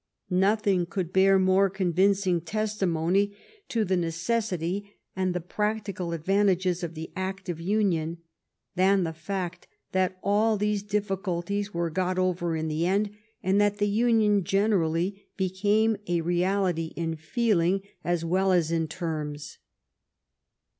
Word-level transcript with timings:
Nothing 0.33 0.87
could 0.87 1.13
bear 1.13 1.37
more 1.37 1.69
convincing 1.69 2.41
testimony 2.41 3.37
to 3.69 3.85
the 3.85 3.95
necessity 3.95 4.95
and 5.15 5.35
the 5.35 5.39
practical 5.39 6.11
advantages 6.11 6.81
of 6.81 6.95
the 6.95 7.11
act 7.15 7.49
of 7.49 7.61
union 7.61 8.17
than 8.73 9.03
the 9.03 9.13
fact 9.13 9.67
that 9.91 10.17
all 10.23 10.57
these 10.57 10.81
difficulties 10.81 11.71
were 11.71 11.91
got 11.91 12.17
over 12.17 12.55
in 12.55 12.67
the 12.67 12.87
end, 12.87 13.11
and 13.43 13.61
that 13.61 13.77
the 13.77 13.87
union 13.87 14.41
gradually 14.41 15.27
became 15.37 15.95
a 16.07 16.21
reality 16.21 16.93
in 16.95 17.15
feeling 17.15 17.83
as 18.03 18.21
263 18.21 18.25
THE 18.25 18.25
REIGN 18.25 18.25
OF 18.25 18.25
QUEEN 18.25 18.27
ANNE 18.27 18.29
well 18.31 18.51
as 18.53 18.71
in 18.71 18.87
terms. 18.87 19.57